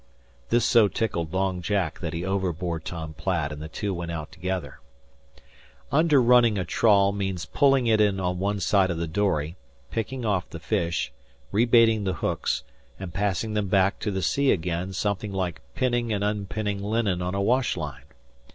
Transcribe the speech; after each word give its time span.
This 0.49 0.65
so 0.65 0.87
tickled 0.87 1.31
Long 1.31 1.61
Jack 1.61 1.99
that 1.99 2.11
he 2.11 2.25
overbore 2.25 2.79
Tom 2.79 3.13
Platt 3.13 3.51
and 3.51 3.61
the 3.61 3.67
two 3.67 3.93
went 3.93 4.09
out 4.09 4.31
together. 4.31 4.79
Underrunning 5.91 6.57
a 6.59 6.65
trawl 6.65 7.11
means 7.11 7.45
pulling 7.45 7.85
it 7.85 8.01
in 8.01 8.19
on 8.19 8.39
one 8.39 8.59
side 8.59 8.89
of 8.89 8.97
the 8.97 9.05
dory, 9.05 9.57
picking 9.91 10.25
off 10.25 10.49
the 10.49 10.59
fish, 10.59 11.11
rebaiting 11.51 12.03
the 12.03 12.13
hooks, 12.15 12.63
and 12.99 13.13
passing 13.13 13.53
them 13.53 13.67
back 13.67 13.99
to 13.99 14.09
the 14.09 14.23
sea 14.23 14.51
again 14.51 14.91
something 14.91 15.31
like 15.31 15.61
pinning 15.75 16.11
and 16.11 16.23
unpinning 16.23 16.81
linen 16.81 17.21
on 17.21 17.35
a 17.35 17.39
wash 17.41 17.77
line. 17.77 18.05